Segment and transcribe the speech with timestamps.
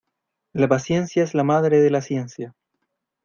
[0.53, 2.55] La paciencia es la madre de la ciencia.